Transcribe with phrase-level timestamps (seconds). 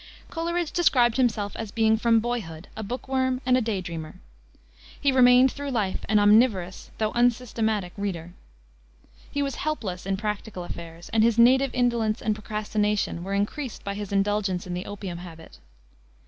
[0.31, 4.15] Coleridge described himself as being from boyhood a book worm and a day dreamer.
[4.99, 8.33] He remained through life an omnivorous, though unsystematic, reader.
[9.29, 13.93] He was helpless in practical affairs, and his native indolence and procrastination were increased by
[13.93, 15.59] his indulgence in the opium habit.